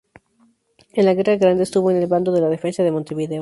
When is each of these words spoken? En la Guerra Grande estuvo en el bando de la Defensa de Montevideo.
En 0.93 1.05
la 1.05 1.13
Guerra 1.13 1.35
Grande 1.35 1.61
estuvo 1.61 1.91
en 1.91 1.97
el 1.97 2.07
bando 2.07 2.31
de 2.31 2.41
la 2.41 2.49
Defensa 2.49 2.81
de 2.81 2.89
Montevideo. 2.91 3.29